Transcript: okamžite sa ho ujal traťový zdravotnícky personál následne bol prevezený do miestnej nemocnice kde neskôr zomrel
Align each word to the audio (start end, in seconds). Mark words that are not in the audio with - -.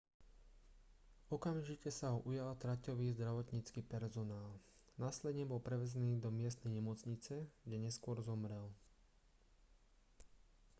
okamžite 1.35 1.89
sa 1.97 2.07
ho 2.17 2.25
ujal 2.31 2.51
traťový 2.63 3.07
zdravotnícky 3.15 3.81
personál 3.93 4.51
následne 5.05 5.45
bol 5.51 5.61
prevezený 5.67 6.13
do 6.25 6.29
miestnej 6.39 6.71
nemocnice 6.77 7.33
kde 7.65 7.77
neskôr 7.85 8.17
zomrel 8.29 8.65